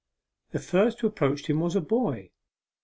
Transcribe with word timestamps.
The 0.49 0.57
first 0.57 1.01
who 1.01 1.05
approached 1.07 1.45
him 1.45 1.59
was 1.59 1.75
a 1.75 1.79
boy. 1.79 2.31